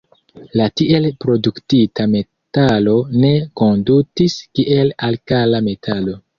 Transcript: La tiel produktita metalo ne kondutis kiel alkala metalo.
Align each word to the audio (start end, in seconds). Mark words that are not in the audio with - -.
La 0.59 0.65
tiel 0.79 1.03
produktita 1.25 2.07
metalo 2.15 2.97
ne 3.21 3.33
kondutis 3.63 4.41
kiel 4.57 4.93
alkala 5.13 5.65
metalo. 5.73 6.21